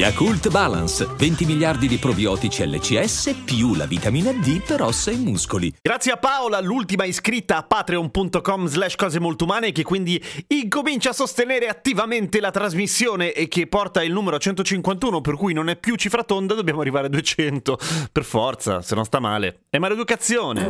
[0.00, 5.70] Yakult Balance, 20 miliardi di probiotici LCS più la vitamina D per ossa e muscoli.
[5.78, 11.12] Grazie a Paola, l'ultima iscritta a patreon.com slash cose molto umane che quindi incomincia a
[11.12, 15.96] sostenere attivamente la trasmissione e che porta il numero 151 per cui non è più
[15.96, 17.78] cifra tonda, dobbiamo arrivare a 200
[18.10, 19.64] per forza, se non sta male.
[19.68, 20.64] È maleducazione.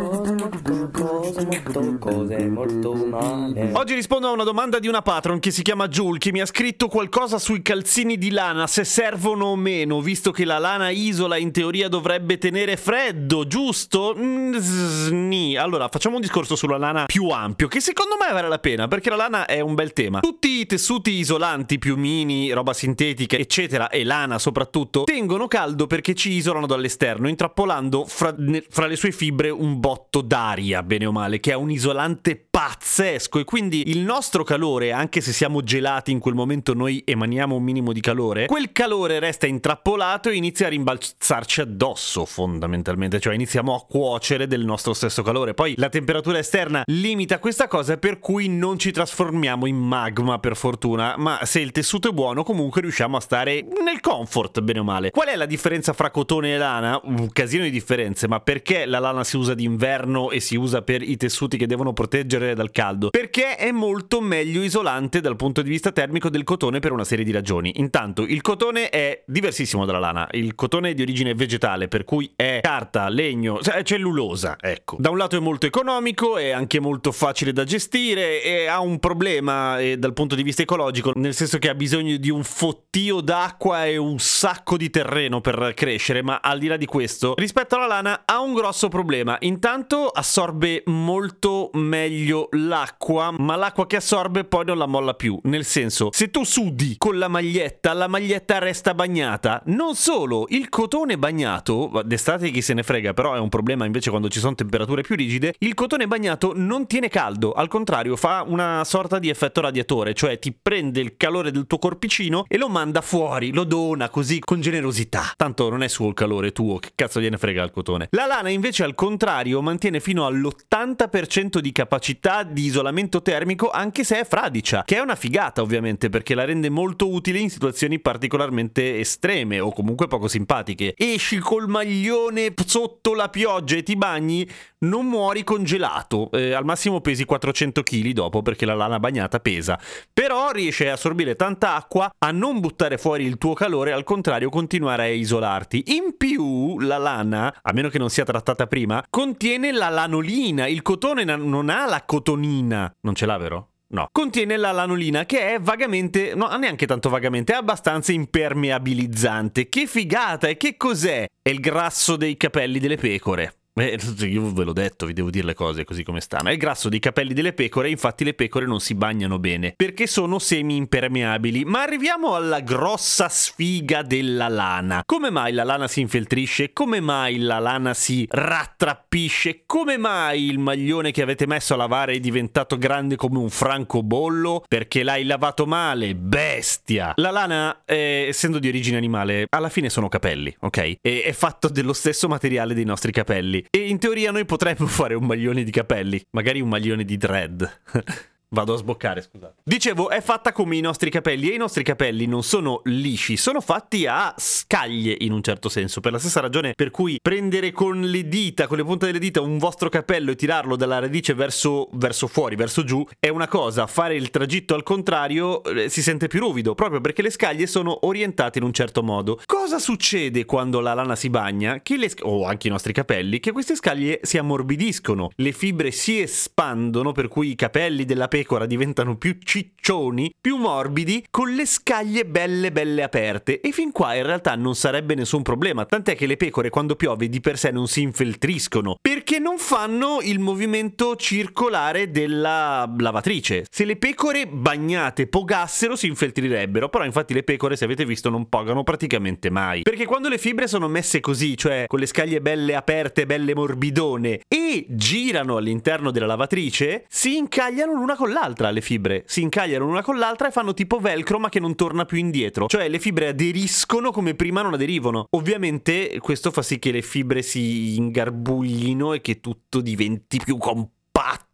[3.74, 6.46] Oggi rispondo a una domanda di una patron che si chiama Jul che mi ha
[6.46, 8.82] scritto qualcosa sui calzini di lana, se
[9.20, 14.14] servono o meno, visto che la lana isola in teoria dovrebbe tenere freddo, giusto?
[14.18, 15.56] Mm, sni.
[15.56, 19.10] Allora, facciamo un discorso sulla lana più ampio, che secondo me vale la pena, perché
[19.10, 20.20] la lana è un bel tema.
[20.20, 26.32] Tutti i tessuti isolanti, piumini, roba sintetica, eccetera, e lana soprattutto, tengono caldo perché ci
[26.32, 28.34] isolano dall'esterno, intrappolando fra,
[28.70, 33.38] fra le sue fibre un botto d'aria, bene o male, che è un isolante pazzesco
[33.38, 37.62] e quindi il nostro calore, anche se siamo gelati in quel momento noi emaniamo un
[37.62, 43.74] minimo di calore, quel calore resta intrappolato e inizia a rimbalzarci addosso fondamentalmente, cioè iniziamo
[43.74, 45.54] a cuocere del nostro stesso calore.
[45.54, 50.56] Poi la temperatura esterna limita questa cosa per cui non ci trasformiamo in magma per
[50.56, 54.84] fortuna, ma se il tessuto è buono comunque riusciamo a stare nel comfort bene o
[54.84, 55.10] male.
[55.10, 57.00] Qual è la differenza fra cotone e lana?
[57.04, 61.02] Un casino di differenze, ma perché la lana si usa d'inverno e si usa per
[61.02, 63.10] i tessuti che devono proteggere dal caldo?
[63.10, 67.24] Perché è molto meglio isolante dal punto di vista termico del cotone per una serie
[67.24, 67.72] di ragioni.
[67.76, 70.28] Intanto, il cotone è diversissimo dalla lana.
[70.32, 74.96] Il cotone è di origine vegetale, per cui è carta, legno, cioè cellulosa, ecco.
[74.98, 78.98] Da un lato è molto economico, è anche molto facile da gestire e ha un
[78.98, 83.20] problema eh, dal punto di vista ecologico, nel senso che ha bisogno di un fottio
[83.20, 87.76] d'acqua e un sacco di terreno per crescere, ma al di là di questo, rispetto
[87.76, 89.36] alla lana ha un grosso problema.
[89.40, 95.38] Intanto assorbe molto meglio l'acqua, ma l'acqua che assorbe poi non la molla più.
[95.44, 99.62] Nel senso, se tu sudi con la maglietta, la maglietta resta bagnata.
[99.66, 104.10] Non solo, il cotone bagnato, d'estate chi se ne frega, però è un problema invece
[104.10, 108.44] quando ci sono temperature più rigide, il cotone bagnato non tiene caldo, al contrario fa
[108.46, 112.68] una sorta di effetto radiatore, cioè ti prende il calore del tuo corpicino e lo
[112.68, 115.32] manda fuori, lo dona così con generosità.
[115.36, 118.08] Tanto non è suo il calore tuo, che cazzo gliene frega il cotone.
[118.10, 124.20] La lana invece al contrario mantiene fino all'80% di capacità di isolamento termico anche se
[124.20, 128.69] è fradicia, che è una figata ovviamente perché la rende molto utile in situazioni particolarmente
[128.76, 130.94] estreme o comunque poco simpatiche.
[130.96, 134.48] Esci col maglione sotto la pioggia e ti bagni,
[134.80, 136.30] non muori congelato.
[136.32, 139.78] Eh, al massimo pesi 400 kg dopo perché la lana bagnata pesa.
[140.12, 144.48] Però riesce a assorbire tanta acqua, a non buttare fuori il tuo calore, al contrario
[144.48, 145.84] continuare a isolarti.
[145.96, 150.66] In più la lana, a meno che non sia trattata prima, contiene la lanolina.
[150.66, 152.92] Il cotone non ha la cotonina.
[153.00, 153.69] Non ce l'ha, vero?
[153.92, 154.06] No.
[154.12, 159.68] Contiene la lanolina che è vagamente, no, neanche tanto vagamente, è abbastanza impermeabilizzante.
[159.68, 160.46] Che figata!
[160.46, 161.26] E che cos'è?
[161.42, 163.59] È il grasso dei capelli delle pecore.
[163.80, 166.50] Eh, io ve l'ho detto, vi devo dire le cose così come stanno.
[166.50, 170.06] È il grasso dei capelli delle pecore, infatti le pecore non si bagnano bene perché
[170.06, 171.64] sono semi impermeabili.
[171.64, 175.02] Ma arriviamo alla grossa sfiga della lana.
[175.06, 176.72] Come mai la lana si infeltrisce?
[176.74, 179.62] Come mai la lana si rattrappisce?
[179.64, 184.64] Come mai il maglione che avete messo a lavare è diventato grande come un francobollo?
[184.68, 187.14] Perché l'hai lavato male, bestia!
[187.16, 190.98] La lana, eh, essendo di origine animale, alla fine sono capelli, ok?
[191.00, 193.64] E è fatto dello stesso materiale dei nostri capelli.
[193.72, 197.80] E in teoria noi potremmo fare un maglione di capelli, magari un maglione di dread.
[198.52, 199.62] Vado a sboccare, scusate.
[199.62, 203.60] Dicevo, è fatta come i nostri capelli e i nostri capelli non sono lisci, sono
[203.60, 208.00] fatti a scaglie in un certo senso, per la stessa ragione per cui prendere con
[208.00, 211.90] le dita, con le punte delle dita un vostro capello e tirarlo dalla radice verso,
[211.92, 216.26] verso fuori, verso giù, è una cosa, fare il tragitto al contrario eh, si sente
[216.26, 219.40] più ruvido, proprio perché le scaglie sono orientate in un certo modo.
[219.46, 221.82] Cosa succede quando la lana si bagna?
[221.82, 225.92] Che le sc- o anche i nostri capelli, che queste scaglie si ammorbidiscono, le fibre
[225.92, 229.38] si espandono, per cui i capelli della pecora diventano più
[229.80, 233.60] ciccioni, più morbidi, con le scaglie belle belle aperte.
[233.60, 237.28] E fin qua in realtà non sarebbe nessun problema, tant'è che le pecore quando piove
[237.28, 243.64] di per sé non si infeltriscono, perché non fanno il movimento circolare della lavatrice.
[243.70, 248.48] Se le pecore bagnate pogassero si infeltrirebbero, però infatti le pecore, se avete visto, non
[248.48, 249.82] pogano praticamente mai.
[249.82, 254.40] Perché quando le fibre sono messe così, cioè con le scaglie belle aperte, belle morbidone,
[254.46, 259.86] e girano all'interno della lavatrice, si incagliano l'una con l'altra le fibre, si incagliano scagliano
[259.86, 262.66] una con l'altra e fanno tipo velcro ma che non torna più indietro.
[262.66, 265.26] Cioè le fibre aderiscono come prima non aderivano.
[265.30, 270.98] Ovviamente questo fa sì che le fibre si ingarbuglino e che tutto diventi più compatto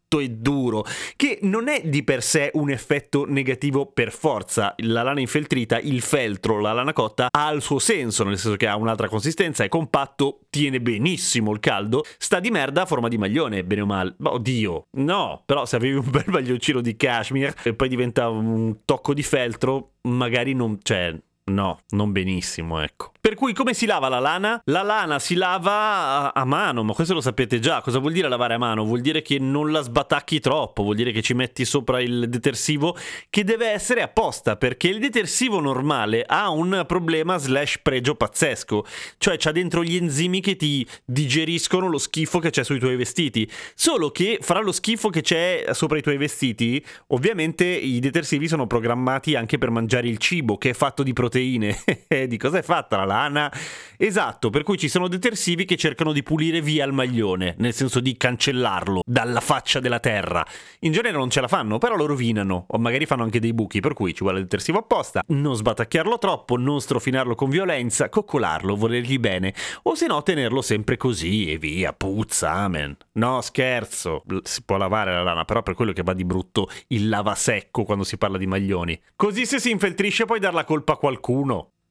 [0.09, 0.85] e duro,
[1.17, 4.75] che non è di per sé un effetto negativo per forza.
[4.79, 8.69] La lana infeltrita, il feltro, la lana cotta ha il suo senso, nel senso che
[8.69, 13.19] ha un'altra consistenza, è compatto, tiene benissimo il caldo, sta di merda a forma di
[13.19, 14.15] maglione, bene o male.
[14.19, 18.85] Ma oddio, no, però se avevi un bel maglioncino di cashmere e poi diventa un
[18.85, 21.15] tocco di feltro, magari non, cioè,
[21.51, 23.11] no, non benissimo, ecco.
[23.27, 24.61] Per cui come si lava la lana?
[24.67, 27.81] La lana si lava a, a, mano, ma questo lo sapete già.
[27.81, 28.85] Cosa vuol dire lavare a mano?
[28.85, 32.97] Vuol dire che non la sbatacchi troppo, vuol dire che ci metti sopra il detersivo
[33.29, 38.87] che deve essere apposta, perché il detersivo normale ha un problema slash pregio pazzesco,
[39.19, 43.51] cioè c'ha dentro gli enzimi che ti digeriscono lo schifo che c'è sui tuoi vestiti.
[43.75, 48.69] Solo che fra lo schifo che c'è sopra i tuoi vestiti, ovviamente i detersivi sono
[48.69, 51.77] programmati anche per mangiare il cibo, che è fatto di proteine.
[52.29, 53.16] di cosa è fatta la lana?
[53.17, 53.53] Lana.
[53.97, 58.01] Esatto, per cui ci sono detersivi che cercano di pulire via il maglione, nel senso
[58.01, 60.45] di cancellarlo dalla faccia della terra.
[60.81, 63.81] In genere non ce la fanno, però lo rovinano, o magari fanno anche dei buchi,
[63.81, 65.23] per cui ci vuole il detersivo apposta.
[65.29, 69.55] Non sbatacchiarlo troppo, non strofinarlo con violenza, coccolarlo, volergli bene,
[69.85, 72.97] o se no tenerlo sempre così e via, puzza, amen.
[73.13, 77.09] No, scherzo, si può lavare la lana, però per quello che va di brutto il
[77.09, 79.01] lavasecco quando si parla di maglioni.
[79.15, 81.71] Così se si infeltrisce puoi dar la colpa a qualcuno.